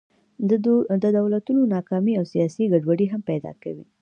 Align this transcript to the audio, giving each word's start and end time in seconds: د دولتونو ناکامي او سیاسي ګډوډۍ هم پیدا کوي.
د 1.05 1.07
دولتونو 1.17 1.61
ناکامي 1.75 2.13
او 2.19 2.25
سیاسي 2.33 2.63
ګډوډۍ 2.71 3.07
هم 3.13 3.21
پیدا 3.29 3.51
کوي. 3.63 3.85